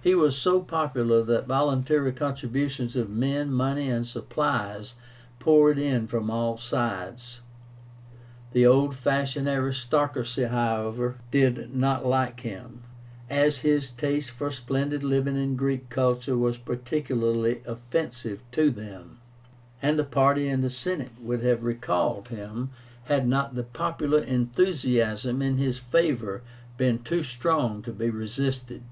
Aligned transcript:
He 0.00 0.14
was 0.14 0.34
so 0.34 0.60
popular 0.60 1.22
that 1.22 1.46
voluntary 1.46 2.12
contributions 2.12 2.96
of 2.96 3.10
men, 3.10 3.52
money, 3.52 3.90
and 3.90 4.06
supplies 4.06 4.94
poured 5.40 5.78
in 5.78 6.06
from 6.06 6.30
all 6.30 6.56
sides. 6.56 7.42
The 8.52 8.64
old 8.64 8.96
fashioned 8.96 9.46
aristocracy, 9.46 10.44
however, 10.44 11.16
did 11.30 11.74
not 11.76 12.06
like 12.06 12.40
him, 12.40 12.84
as 13.28 13.58
his 13.58 13.90
taste 13.90 14.30
for 14.30 14.50
splendid 14.50 15.02
living 15.02 15.36
and 15.36 15.54
Greek 15.58 15.90
culture 15.90 16.38
was 16.38 16.56
particularly 16.56 17.60
offensive 17.66 18.42
to 18.52 18.70
them; 18.70 19.18
and 19.82 20.00
a 20.00 20.04
party 20.04 20.48
in 20.48 20.62
the 20.62 20.70
Senate 20.70 21.10
would 21.20 21.42
have 21.42 21.62
recalled 21.62 22.28
him, 22.28 22.70
had 23.04 23.28
not 23.28 23.54
the 23.54 23.64
popular 23.64 24.20
enthusiasm 24.22 25.42
in 25.42 25.58
his 25.58 25.78
favor 25.78 26.40
been 26.78 27.00
too 27.02 27.22
strong 27.22 27.82
to 27.82 27.92
be 27.92 28.08
resisted. 28.08 28.82